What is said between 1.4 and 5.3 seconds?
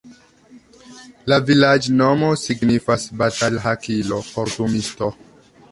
vilaĝnomo signifas: batalhakilo-kortumisto.